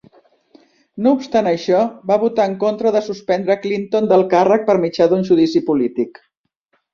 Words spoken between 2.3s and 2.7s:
en